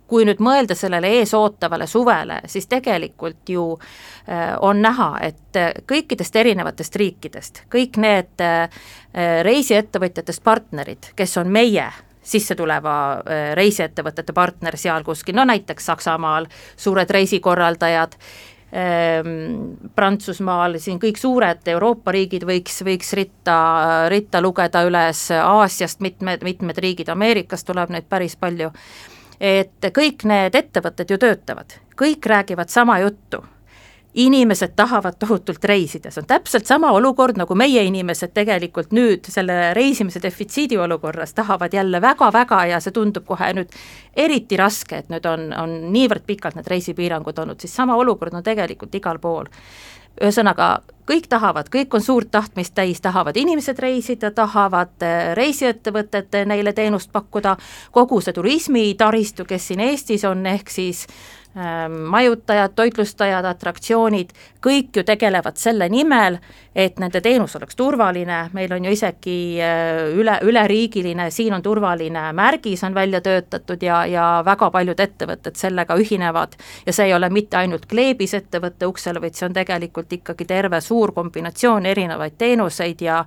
[0.06, 3.62] kui nüüd mõelda sellele eesootavale suvele, siis tegelikult ju
[4.60, 5.56] on näha, et
[5.88, 8.44] kõikidest erinevatest riikidest, kõik need
[9.48, 11.88] reisiettevõtjatest partnerid, kes on meie
[12.24, 12.96] sissetuleva
[13.54, 18.18] reisiettevõtete partner seal kuskil, no näiteks Saksamaal suured reisikorraldajad,
[19.94, 23.58] Prantsusmaal, siin kõik suured Euroopa riigid võiks, võiks ritta,
[24.10, 28.72] ritta lugeda üles, Aasiast mitmed, mitmed riigid, Ameerikast tuleb neid päris palju,
[29.38, 33.44] et kõik need ettevõtted ju töötavad, kõik räägivad sama juttu
[34.14, 39.72] inimesed tahavad tohutult reisida, see on täpselt sama olukord, nagu meie inimesed tegelikult nüüd selle
[39.74, 43.74] reisimise defitsiidi olukorras tahavad jälle väga-väga ja see tundub kohe nüüd
[44.16, 48.46] eriti raske, et nüüd on, on niivõrd pikalt need reisipiirangud olnud, siis sama olukord on
[48.46, 49.50] tegelikult igal pool.
[50.14, 56.72] ühesõnaga, kõik tahavad, kõik on suurt tahtmist täis, tahavad inimesed reisida, tahavad eh, reisiettevõtted neile
[56.72, 57.56] teenust pakkuda,
[57.90, 61.43] kogu see turismitaristu, kes siin Eestis on, ehk siis Ähm,
[61.88, 64.32] majutajad, toitlustajad, atraktsioonid,
[64.64, 66.38] kõik ju tegelevad selle nimel,
[66.74, 72.24] et nende teenus oleks turvaline, meil on ju isegi äh, üle, üleriigiline siin on turvaline
[72.34, 76.56] märgis on välja töötatud ja, ja väga paljud ettevõtted sellega ühinevad.
[76.86, 80.80] ja see ei ole mitte ainult kleebis ettevõtte uksel, vaid see on tegelikult ikkagi terve
[80.80, 83.24] suur kombinatsioon erinevaid teenuseid ja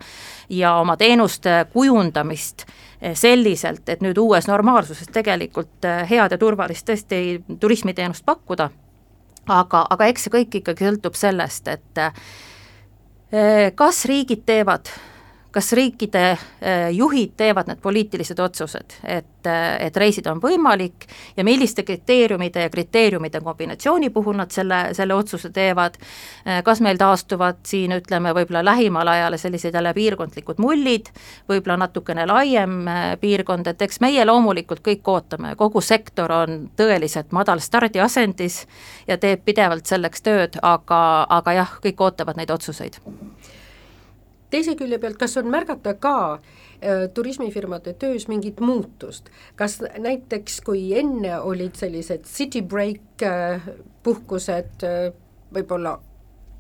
[0.50, 6.88] ja oma teenuste kujundamist Eh, selliselt, et nüüd uues normaalsuses tegelikult eh, head ja turvalist
[6.88, 8.70] tõesti turismiteenust pakkuda,
[9.48, 14.90] aga, aga eks see kõik ikkagi sõltub sellest, et eh, kas riigid teevad
[15.58, 21.46] kas riikide äh, juhid teevad need poliitilised otsused, et, äh, et reisida on võimalik ja
[21.48, 25.98] milliste kriteeriumide ja kriteeriumide kombinatsiooni puhul nad selle, selle otsuse teevad,
[26.64, 31.10] kas meil taastuvad siin ütleme, võib-olla lähimal ajal sellised jälle piirkondlikud mullid,
[31.50, 32.78] võib-olla natukene laiem
[33.22, 38.64] piirkond, et eks meie loomulikult kõik ootame, kogu sektor on tõeliselt madal stardiasendis
[39.08, 41.02] ja teeb pidevalt selleks tööd, aga,
[41.40, 43.02] aga jah, kõik ootavad neid otsuseid
[44.50, 50.92] teise külje pealt, kas on märgata ka äh, turismifirmade töös mingit muutust, kas näiteks kui
[51.00, 53.64] enne olid sellised city break äh,
[54.04, 55.10] puhkused äh,
[55.54, 55.98] võib-olla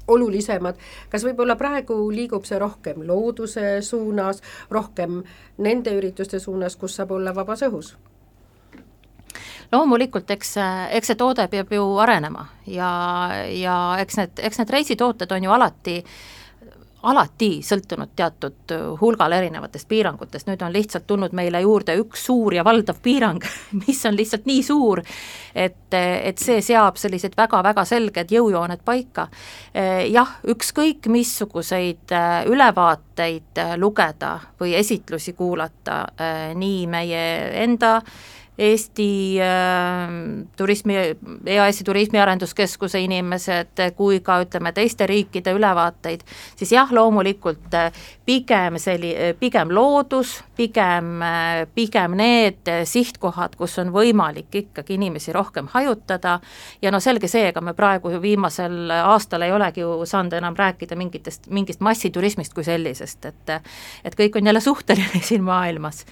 [0.08, 0.78] olulisemad,
[1.12, 4.40] kas võib-olla praegu liigub see rohkem looduse suunas,
[4.72, 5.20] rohkem
[5.60, 7.96] nende ürituste suunas, kus saab olla vabas õhus?
[9.68, 10.54] loomulikult, eks,
[10.96, 12.88] eks see toode peab ju arenema ja,
[13.52, 16.37] ja eks need, eks need reisitooted on ju alati äh,
[17.04, 22.64] alati sõltunud teatud hulgal erinevatest piirangutest, nüüd on lihtsalt tulnud meile juurde üks suur ja
[22.66, 23.44] valdav piirang,
[23.86, 25.02] mis on lihtsalt nii suur,
[25.56, 29.28] et, et see seab sellised väga-väga selged jõujooned paika.
[30.10, 32.14] Jah, ükskõik missuguseid
[32.50, 36.02] ülevaateid lugeda või esitlusi kuulata
[36.58, 37.24] nii meie
[37.64, 38.00] enda
[38.58, 40.14] Eesti äh,
[40.58, 40.96] turismi,
[41.46, 46.24] EAS-i Turismiarenduskeskuse inimesed kui ka ütleme, teiste riikide ülevaateid,
[46.58, 47.92] siis jah, loomulikult äh,
[48.26, 55.70] pigem selli-, pigem loodus, pigem, äh, pigem need sihtkohad, kus on võimalik ikkagi inimesi rohkem
[55.76, 56.40] hajutada.
[56.82, 60.58] Ja no selge see, ega me praegu ju viimasel aastal ei olegi ju saanud enam
[60.58, 63.56] rääkida mingitest, mingist massiturismist kui sellisest, et
[64.04, 66.06] et kõik on jälle suhteline siin maailmas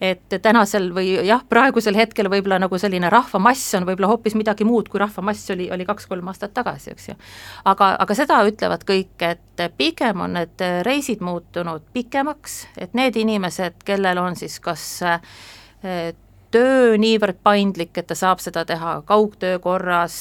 [0.00, 4.90] et tänasel või jah, praegusel hetkel võib-olla nagu selline rahvamass on võib-olla hoopis midagi muud,
[4.92, 7.16] kui rahvamass oli, oli kaks-kolm aastat tagasi, eks ju.
[7.64, 13.80] aga, aga seda ütlevad kõik, et pigem on need reisid muutunud pikemaks, et need inimesed,
[13.88, 16.12] kellel on siis kas eh,
[16.50, 20.18] töö niivõrd paindlik, et ta saab seda teha kaugtöö korras,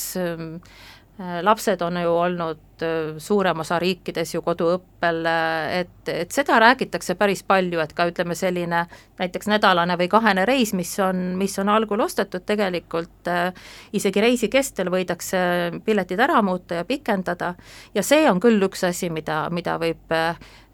[1.17, 7.15] lapsed on ju olnud Äh, suurem osa riikides ju koduõppel, äh, et, et seda räägitakse
[7.15, 8.81] päris palju, et ka ütleme, selline
[9.19, 13.55] näiteks nädalane või kahene reis, mis on, mis on algul ostetud, tegelikult äh,
[13.95, 15.39] isegi reisi kestel võidakse
[15.85, 17.53] piletid ära muuta ja pikendada.
[17.95, 20.11] Ja see on küll üks asi, mida, mida võib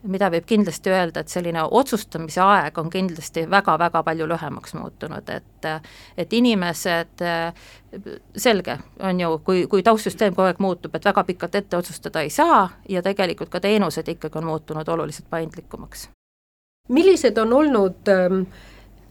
[0.04, 5.68] mida võib kindlasti öelda, et selline otsustamise aeg on kindlasti väga-väga palju lühemaks muutunud, et
[6.18, 7.22] et inimesed,
[8.36, 12.30] selge, on ju, kui, kui taustsüsteem kogu aeg muutub, et väga pikalt ette otsustada, ei
[12.30, 16.10] saa ja tegelikult ka teenused ikkagi on muutunud oluliselt paindlikumaks.
[16.90, 18.42] millised on olnud ähm,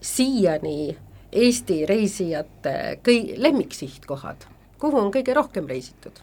[0.01, 0.97] siiani
[1.31, 4.43] Eesti reisijate kõi-, lemmiksihtkohad,
[4.79, 6.19] kuhu on kõige rohkem reisitud?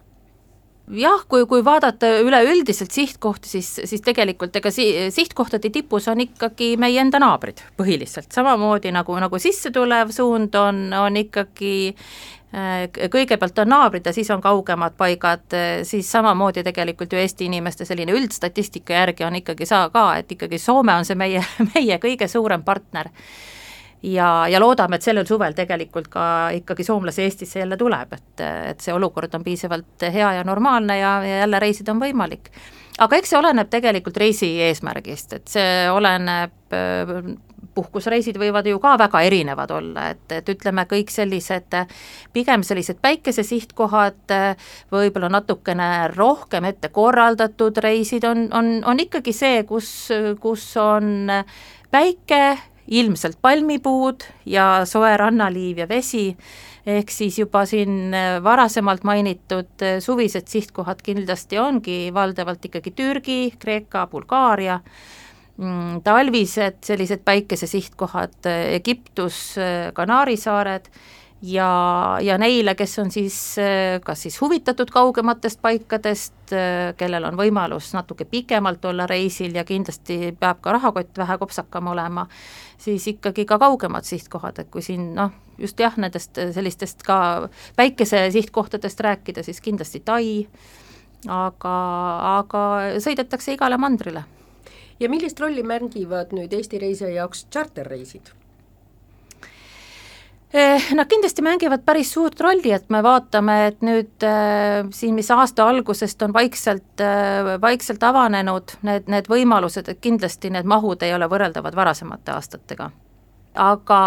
[0.96, 6.76] Jah, kui, kui vaadata üleüldiselt sihtkohti, siis, siis tegelikult ega si-, sihtkohtade tipus on ikkagi
[6.80, 11.76] meie enda naabrid põhiliselt, samamoodi nagu, nagu sisse tulev suund on, on ikkagi
[12.48, 17.44] Äh, kõigepealt on naabrid ja siis on kaugemad paigad, äh, siis samamoodi tegelikult ju Eesti
[17.44, 21.42] inimeste selline üldstatistika järgi on ikkagi saa ka, et ikkagi Soome on see meie,
[21.74, 23.10] meie kõige suurem partner.
[24.02, 26.24] Ja, ja loodame, et sellel suvel tegelikult ka
[26.58, 31.18] ikkagi soomlasi Eestisse jälle tuleb, et, et see olukord on piisavalt hea ja normaalne ja,
[31.24, 32.52] ja jälle reisida on võimalik.
[32.98, 36.74] Aga eks see oleneb tegelikult reisi eesmärgist, et see oleneb
[37.78, 41.76] puhkusreisid võivad ju ka väga erinevad olla, et, et ütleme, kõik sellised
[42.34, 44.34] pigem sellised päikesesihtkohad,
[44.94, 49.92] võib-olla natukene rohkem ette korraldatud reisid on, on, on ikkagi see, kus,
[50.42, 51.30] kus on
[51.94, 52.42] päike,
[52.88, 56.32] ilmselt palmipuud ja soe rannaliiv ja vesi,
[56.88, 64.80] ehk siis juba siin varasemalt mainitud suvised sihtkohad kindlasti ongi valdavalt ikkagi Türgi, Kreeka, Bulgaaria.
[65.58, 70.86] Mm, talvised sellised päikesesihtkohad, äh, Egiptus, äh, Kanaari saared.
[71.42, 76.54] Ja, ja neile, kes on siis äh, kas siis huvitatud kaugematest paikadest,
[76.98, 82.24] kellel on võimalus natuke pikemalt olla reisil ja kindlasti peab ka rahakott vähe kopsakam olema,
[82.78, 89.00] siis ikkagi ka kaugemad sihtkohad, et kui siin noh, just jah, nendest sellistest ka päikesesihtkohtadest
[89.00, 90.46] rääkida, siis kindlasti Tai,
[91.26, 91.76] aga,
[92.38, 92.64] aga
[93.02, 94.24] sõidetakse igale mandrile
[95.00, 98.32] ja millist rolli mängivad nüüd Eesti reisija jaoks tšarterreisid?
[100.52, 105.28] Eh, nad kindlasti mängivad päris suurt rolli, et me vaatame, et nüüd äh, siin, mis
[105.30, 111.12] aasta algusest on vaikselt äh,, vaikselt avanenud need, need võimalused, et kindlasti need mahud ei
[111.12, 112.88] ole võrreldavad varasemate aastatega.
[113.58, 114.00] aga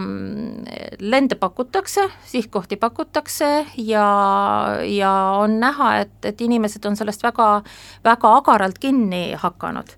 [0.00, 0.68] mm,
[1.00, 4.06] lende pakutakse, sihtkohti pakutakse ja,
[4.84, 7.62] ja on näha, et, et inimesed on sellest väga,
[8.04, 9.96] väga agaralt kinni hakanud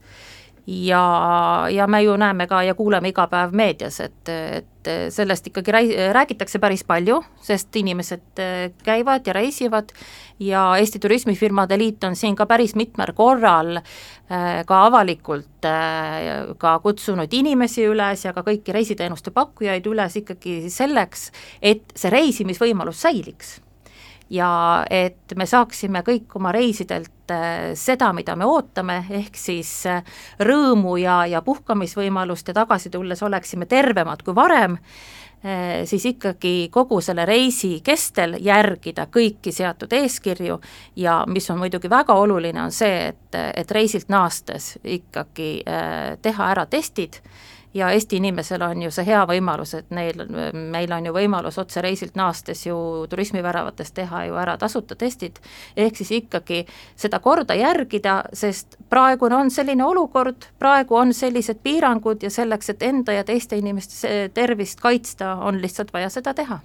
[0.69, 5.73] ja, ja me ju näeme ka ja kuuleme iga päev meedias, et, et sellest ikkagi
[5.73, 8.43] räi-, räägitakse päris palju, sest inimesed
[8.85, 9.95] käivad ja reisivad
[10.45, 13.81] ja Eesti Turismifirmade Liit on siin ka päris mitmel korral
[14.69, 15.65] ka avalikult
[16.59, 21.31] ka kutsunud inimesi üles ja ka kõiki reisiteenuste pakkujaid üles ikkagi selleks,
[21.63, 23.57] et see reisimisvõimalus säiliks
[24.31, 30.03] ja et me saaksime kõik oma reisidelt äh, seda, mida me ootame, ehk siis äh,
[30.41, 34.77] rõõmu ja, ja puhkamisvõimalust ja tagasi tulles oleksime tervemad kui varem,
[35.45, 40.61] äh, siis ikkagi kogu selle reisi kestel järgida kõiki seatud eeskirju
[40.97, 45.53] ja mis on muidugi väga oluline, on see, et, et reisilt naastes ikkagi
[46.23, 47.23] teha ära testid
[47.79, 51.83] ja Eesti inimesel on ju see hea võimalus, et neil, meil on ju võimalus otse
[51.85, 52.77] reisilt naastes ju
[53.11, 55.39] turismiväravates teha ju ära tasuta testid,
[55.77, 56.65] ehk siis ikkagi
[56.97, 62.83] seda korda järgida, sest praegune on selline olukord, praegu on sellised piirangud ja selleks, et
[62.83, 66.61] enda ja teiste inimeste tervist kaitsta, on lihtsalt vaja seda teha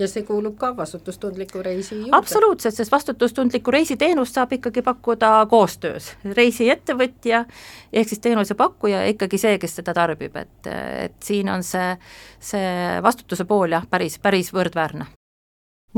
[0.00, 2.16] ja see kuulub ka vastutustundliku reisi juurde.
[2.16, 7.44] absoluutselt, sest vastutustundlikku reisiteenust saab ikkagi pakkuda koostöös, reisiettevõtja
[7.92, 10.72] ehk siis teenusepakkuja ja ikkagi see, kes seda tarbib, et,
[11.04, 11.94] et siin on see,
[12.40, 15.10] see vastutuse pool jah, päris, päris võrdväärne.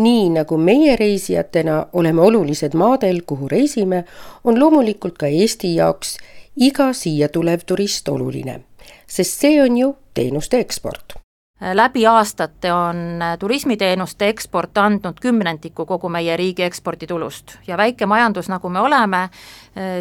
[0.03, 4.05] Nii nagu meie reisijatena oleme olulised maadel, kuhu reisime,
[4.45, 6.17] on loomulikult ka Eesti jaoks
[6.57, 8.63] iga siia tulev turist oluline,
[9.07, 11.22] sest see on ju teenuste eksport
[11.75, 17.57] läbi aastate on turismiteenuste eksport andnud kümnendiku kogu meie riigi eksporditulust.
[17.67, 19.21] Ja väike majandus, nagu me oleme,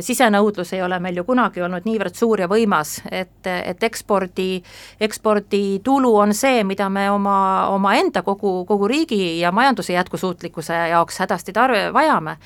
[0.02, 4.64] sisenõudlus ei ole meil ju kunagi olnud niivõrd suur ja võimas, et, et ekspordi,
[5.00, 7.38] eksporditulu on see, mida me oma,
[7.76, 12.38] omaenda kogu, kogu riigi ja majanduse jätkusuutlikkuse jaoks hädasti tarve, vajame.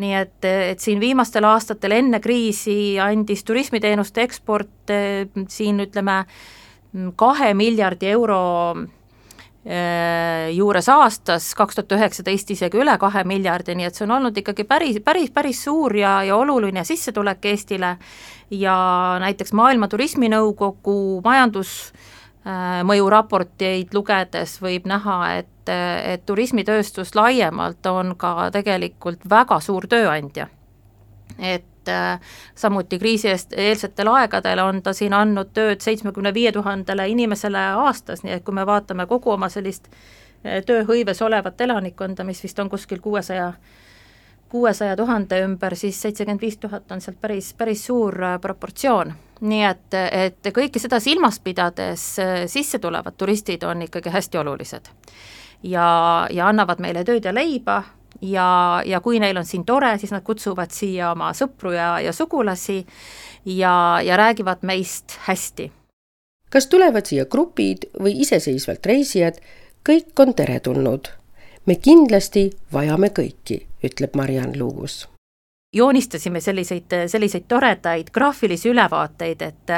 [0.00, 4.94] Nii et, et siin viimastel aastatel enne kriisi andis turismiteenuste eksport
[5.48, 6.22] siin ütleme,
[7.16, 8.40] kahe miljardi euro
[9.66, 14.36] äh, juures aastas, kaks tuhat üheksateist isegi üle kahe miljardi, nii et see on olnud
[14.42, 17.96] ikkagi päris, päris, päris suur ja, ja oluline sissetulek Eestile
[18.50, 18.76] ja
[19.22, 28.50] näiteks Maailma Turisminõukogu majandusmõju äh, raporteid lugedes võib näha, et, et turismitööstus laiemalt on ka
[28.50, 30.48] tegelikult väga suur tööandja.
[31.38, 32.20] et et äh,
[32.54, 38.44] samuti kriisieelsetel aegadel on ta siin andnud tööd seitsmekümne viie tuhandele inimesele aastas, nii et
[38.44, 43.52] kui me vaatame kogu oma sellist äh, tööhõives olevat elanikkonda, mis vist on kuskil kuuesaja
[44.50, 49.14] kuuesaja tuhande ümber, siis seitsekümmend viis tuhat on sealt päris, päris suur äh, proportsioon.
[49.40, 52.02] nii et, et kõike seda silmas pidades
[52.46, 54.90] sisse tulevad turistid on ikkagi hästi olulised.
[55.62, 57.82] ja, ja annavad meile tööd ja leiba,
[58.22, 62.12] ja, ja kui neil on siin tore, siis nad kutsuvad siia oma sõpru ja, ja
[62.12, 62.84] sugulasi
[63.44, 65.70] ja, ja räägivad meist hästi.
[66.50, 69.40] kas tulevad siia grupid või iseseisvalt reisijad,
[69.88, 71.08] kõik on teretulnud.
[71.66, 75.06] me kindlasti vajame kõiki, ütleb Mariann Luugus
[75.72, 79.70] joonistasime selliseid, selliseid toredaid graafilisi ülevaateid, et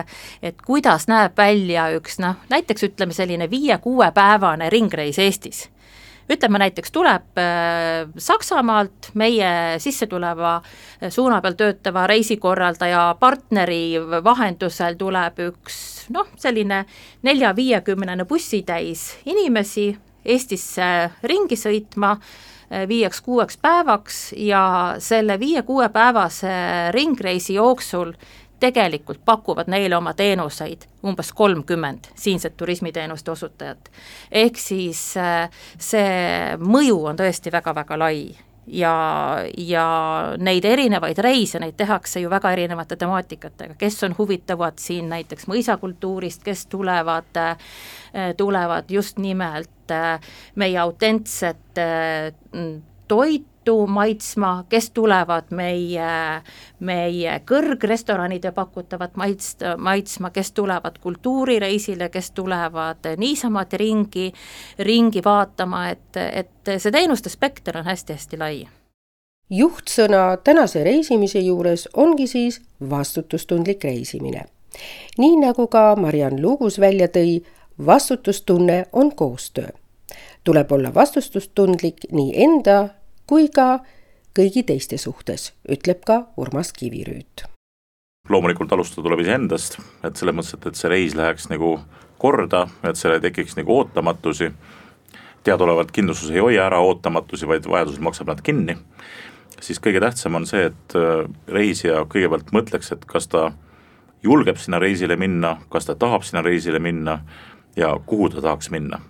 [0.43, 5.69] et kuidas näeb välja üks noh, näiteks ütleme selline viie-kuuepäevane ringreis Eestis
[6.33, 15.43] ütleme näiteks tuleb äh, Saksamaalt meie sissetuleva äh, suuna peal töötava reisikorraldaja partneri vahendusel tuleb
[15.49, 15.77] üks
[16.15, 16.85] noh, selline
[17.23, 20.87] nelja-viiekümnene bussitäis inimesi Eestisse
[21.27, 24.63] ringi sõitma äh, viieks-kuueks päevaks ja
[25.03, 26.53] selle viie-kuuepäevase
[26.95, 28.13] ringreisi jooksul
[28.63, 33.91] tegelikult pakuvad neile oma teenuseid umbes kolmkümmend siinset turismiteenuste osutajat.
[34.31, 38.17] ehk siis äh, see mõju on tõesti väga-väga lai
[38.67, 38.95] ja,
[39.57, 39.87] ja
[40.39, 46.45] neid erinevaid reise, neid tehakse ju väga erinevate temaatikatega, kes on huvitavad siin näiteks mõisakultuurist,
[46.47, 50.21] kes tulevad, äh, tulevad just nimelt äh,
[50.55, 51.83] meie autentset
[53.09, 56.43] toitu, toitu maitsma, kes tulevad meie,
[56.81, 64.33] meie kõrgrestoranide pakutavat maitst, maitsma, kes tulevad kultuurireisile, kes tulevad niisamuti ringi,
[64.79, 68.69] ringi vaatama, et, et see teenuste spekter on hästi-hästi lai
[69.53, 74.45] juhtsõna tänase reisimise juures ongi siis vastutustundlik reisimine.
[75.19, 77.43] nii nagu ka Mariann Lugus välja tõi,
[77.87, 79.69] vastutustunne on koostöö.
[80.45, 82.89] tuleb olla vastutustundlik nii enda
[83.27, 83.81] kui ka
[84.37, 87.45] kõigi teiste suhtes, ütleb ka Urmas Kivirüüt.
[88.29, 91.75] loomulikult alustada tuleb iseendast, et selles mõttes, et, et see reis läheks nagu
[92.19, 94.53] korda, et seal ei tekiks nagu ootamatusi,
[95.45, 98.77] teadaolevalt kindlustus ei hoia ära ootamatusi, vaid vajadusel maksab nad kinni,
[99.61, 103.51] siis kõige tähtsam on see, et äh, reisija kõigepealt mõtleks, et kas ta
[104.23, 107.19] julgeb sinna reisile minna, kas ta tahab sinna reisile minna
[107.77, 109.01] ja kuhu ta tahaks minna.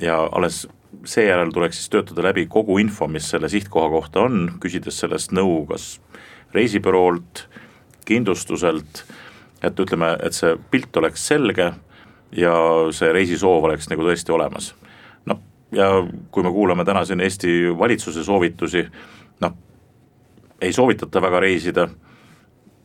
[0.00, 0.68] ja alles
[1.04, 5.64] seejärel tuleks siis töötada läbi kogu info, mis selle sihtkoha kohta on, küsides sellest nõu
[5.68, 5.98] kas
[6.54, 7.44] reisibüroolt,
[8.08, 9.04] kindlustuselt,
[9.62, 11.72] et ütleme, et see pilt oleks selge
[12.36, 12.54] ja
[12.94, 14.74] see reisisoov oleks nagu tõesti olemas.
[15.26, 15.40] noh,
[15.72, 15.90] ja
[16.30, 18.86] kui me kuulame täna siin Eesti valitsuse soovitusi,
[19.40, 19.56] noh,
[20.60, 21.88] ei soovitata väga reisida,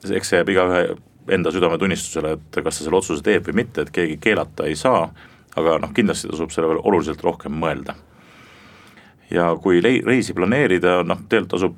[0.03, 0.85] eks see jääb igaühe
[1.31, 5.07] enda südametunnistusele, et kas ta selle otsuse teeb või mitte, et keegi keelata ei saa,
[5.59, 7.95] aga noh, kindlasti tasub selle peale oluliselt rohkem mõelda.
[9.33, 11.77] ja kui lei-, reisi planeerida, noh, tegelikult tasub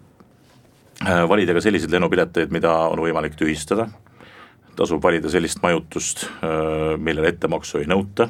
[1.05, 3.88] äh, valida ka selliseid lennupileteid, mida on võimalik tühistada,
[4.76, 8.30] tasub valida sellist majutust, äh, millele ettemaksu ei nõuta,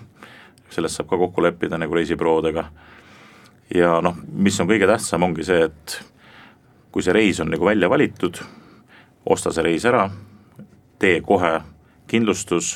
[0.73, 2.67] sellest saab ka kokku leppida nagu reisibüroodega,
[3.73, 5.99] ja noh, mis on kõige tähtsam, ongi see, et
[6.91, 8.41] kui see reis on nagu välja valitud,
[9.25, 10.05] osta see reis ära,
[11.01, 11.57] tee kohe
[12.07, 12.75] kindlustus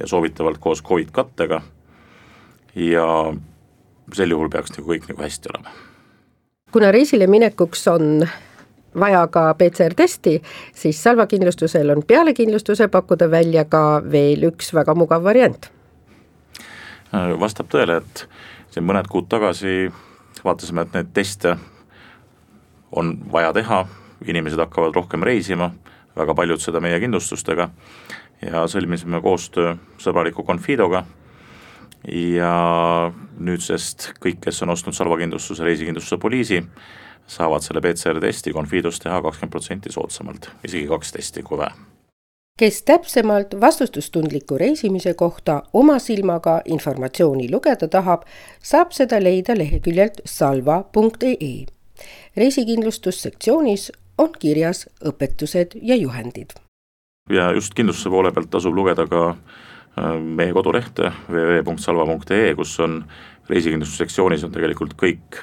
[0.00, 1.60] ja soovitavalt koos Covid kattega
[2.74, 3.06] ja
[4.14, 5.74] sel juhul peaks nagu kõik nagu hästi olema.
[6.72, 8.28] kuna reisile minekuks on
[9.00, 10.42] vaja ka PCR-testi,
[10.74, 15.70] siis Salva kindlustusel on peale kindlustuse pakkuda välja ka veel üks väga mugav variant.
[17.40, 18.28] vastab tõele, et
[18.70, 19.92] siin mõned kuud tagasi
[20.44, 21.56] vaatasime, et neid teste
[22.92, 23.86] on vaja teha,
[24.26, 25.70] inimesed hakkavad rohkem reisima
[26.16, 27.70] väga paljud seda meie kindlustustega
[28.42, 31.04] ja sõlmisime koostöö sõbraliku Confidoga
[32.08, 36.62] ja nüüdsest kõik, kes on ostnud Salva kindlustuse, reisikindlustuse poliisi,
[37.30, 41.76] saavad selle PCR-testi Confidos teha kakskümmend protsenti soodsamalt, isegi kaks testi, kui vaja
[42.60, 48.26] kes täpsemalt vastutustundliku reisimise kohta oma silmaga informatsiooni lugeda tahab,
[48.62, 51.54] saab seda leida leheküljelt salva.ee.
[52.36, 56.52] reisikindlustussektsioonis on kirjas õpetused ja juhendid.
[57.30, 59.24] ja just kindlustuse poole pealt tasub lugeda ka
[60.20, 63.02] meie kodulehte www.salva.ee, kus on
[63.50, 65.42] reisikindlustussektsioonis on tegelikult kõik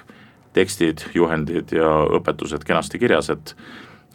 [0.55, 3.55] tekstid, juhendid ja õpetused kenasti kirjas, et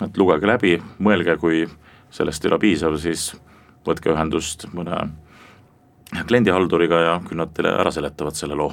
[0.03, 1.67] et lugege läbi, mõelge, kui
[2.11, 3.29] sellest ei ole piisav, siis
[3.87, 4.97] võtke ühendust mõne
[6.27, 8.73] kliendihalduriga ja küll nad teile ära seletavad selle loo.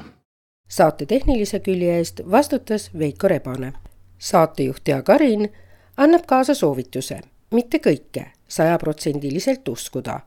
[0.68, 3.74] saate tehnilise külje eest vastutas Veiko Rebane.
[4.18, 5.49] saatejuht Jaak Arin
[5.97, 10.20] annab kaasa soovituse mitte kõike sajaprotsendiliselt uskuda,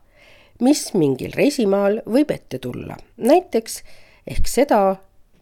[0.61, 3.81] mis mingil reisimaal võib ette tulla, näiteks
[4.27, 4.81] ehk seda,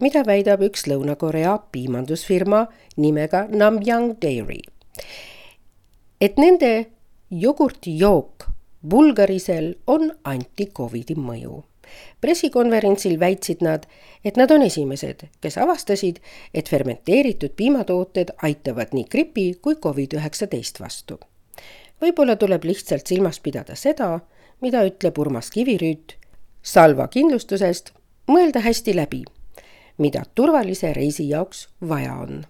[0.01, 2.66] mida väidab üks Lõuna-Korea piimandusfirma
[2.97, 4.62] nimega Namyang Dairy.
[6.22, 6.86] et nende
[7.30, 8.47] jogurtijook
[8.82, 11.64] Bulgarisel on anti-Covidi mõju
[12.22, 13.86] pressikonverentsil väitsid nad,
[14.26, 16.22] et nad on esimesed, kes avastasid,
[16.53, 21.20] et fermenteeritud piimatooted aitavad nii gripi kui Covid-19 vastu.
[22.01, 24.20] võib-olla tuleb lihtsalt silmas pidada seda,
[24.62, 26.18] mida ütleb Urmas Kivirüüt
[26.62, 27.89] Salva kindlustusest,
[28.30, 29.24] mõelda hästi läbi,
[29.97, 32.43] mida turvalise reisi jaoks vaja on.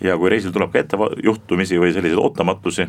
[0.00, 2.86] ja kui reisil tuleb ka ettejuhtumisi või selliseid ootamatusi,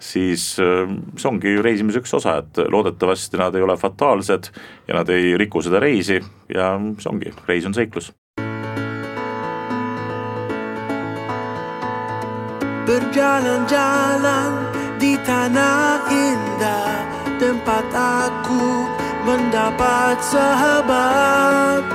[0.00, 4.52] siis äh, see ongi ju reisimise üks osa, et loodetavasti nad ei ole fataalsed
[4.88, 6.20] ja nad ei riku seda reisi
[6.54, 8.12] ja see ongi, reis on seiklus.
[12.88, 14.52] Berjalan-jalan
[15.00, 18.90] di tanah indah Tempat aku
[19.22, 21.86] mendapat sahabat.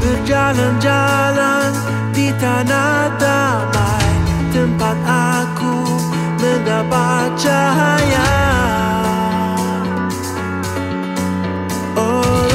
[0.00, 1.70] Berjalan-jalan
[2.16, 4.12] di tanah damai
[4.56, 5.76] Tempat aku
[6.40, 8.32] mendapat cahaya.
[11.92, 12.51] Sejenak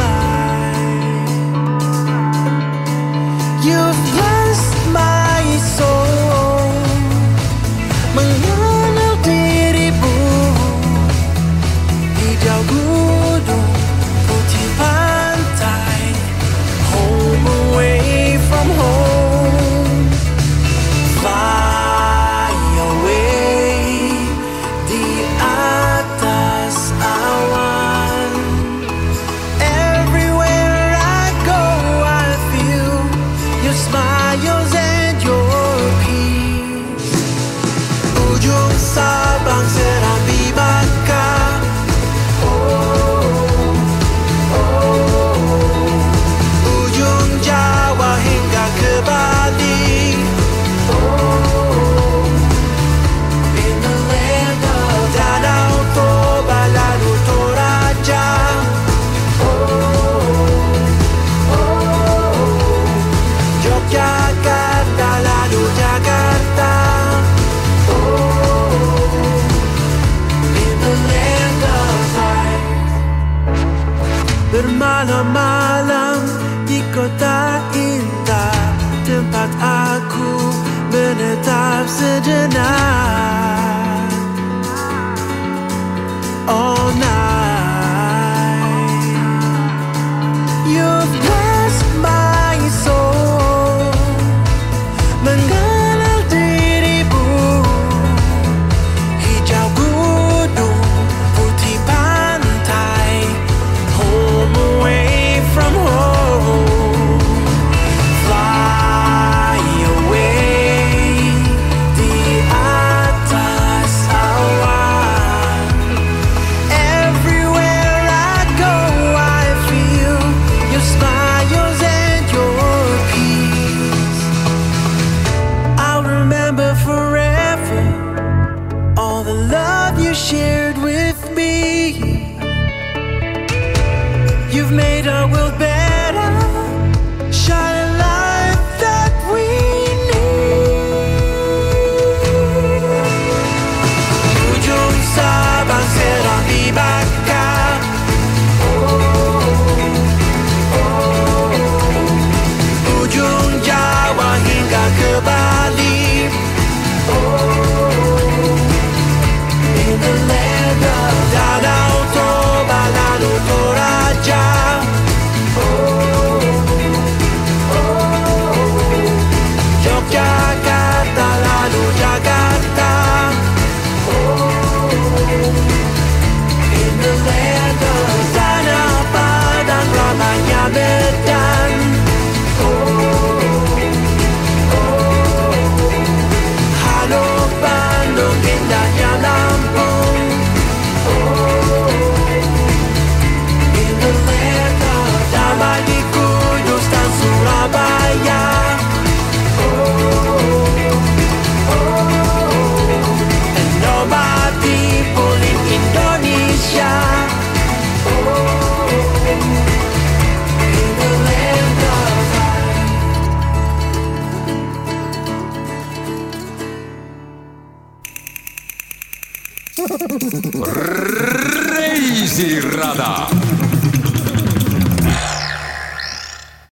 [222.37, 223.46] reisirada